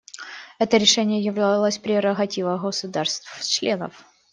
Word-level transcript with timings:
Это 0.57 0.77
решение 0.77 1.23
являлось 1.23 1.77
прерогативой 1.77 2.57
государств-членов. 2.59 4.03